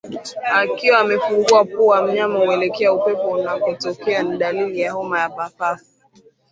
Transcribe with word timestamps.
Akiwa 0.53 0.99
amefungua 0.99 1.65
pua 1.65 2.01
mnyama 2.07 2.39
huelekea 2.39 2.93
upepo 2.93 3.21
unakotokea 3.31 4.23
ni 4.23 4.37
dalili 4.37 4.79
ya 4.79 4.91
homa 4.91 5.19
ya 5.19 5.29
mapafu 5.29 5.85